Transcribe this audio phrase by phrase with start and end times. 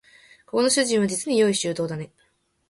[0.47, 2.09] ここの主人はじつに用意周到だね